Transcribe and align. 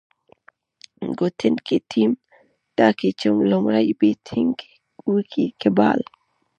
ګټونکی 1.19 1.77
ټیم 1.91 2.11
ټاکي، 2.77 3.09
چي 3.19 3.27
لومړی 3.51 3.87
بېټينګ 3.99 4.53
وکي 5.11 5.45
که 5.59 5.69
بال. 5.77 5.99